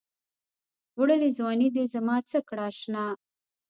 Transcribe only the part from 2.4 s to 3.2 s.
کړه اشـنا